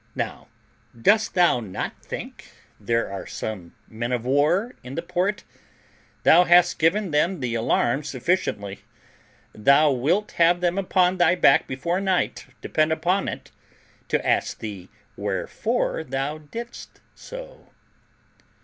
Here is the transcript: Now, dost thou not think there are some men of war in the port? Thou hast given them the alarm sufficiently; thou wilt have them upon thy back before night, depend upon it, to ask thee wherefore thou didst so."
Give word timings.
Now, 0.15 0.47
dost 0.99 1.35
thou 1.35 1.59
not 1.59 2.03
think 2.03 2.45
there 2.79 3.13
are 3.13 3.27
some 3.27 3.75
men 3.87 4.11
of 4.11 4.25
war 4.25 4.73
in 4.83 4.95
the 4.95 5.03
port? 5.03 5.43
Thou 6.23 6.43
hast 6.45 6.79
given 6.79 7.11
them 7.11 7.39
the 7.39 7.53
alarm 7.53 8.03
sufficiently; 8.03 8.79
thou 9.53 9.91
wilt 9.91 10.31
have 10.41 10.59
them 10.59 10.79
upon 10.79 11.19
thy 11.19 11.35
back 11.35 11.67
before 11.67 12.01
night, 12.01 12.47
depend 12.61 12.91
upon 12.91 13.27
it, 13.27 13.51
to 14.07 14.25
ask 14.27 14.57
thee 14.57 14.89
wherefore 15.15 16.03
thou 16.03 16.39
didst 16.39 16.99
so." 17.13 17.69